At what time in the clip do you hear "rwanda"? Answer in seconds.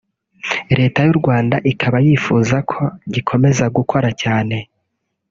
1.21-1.55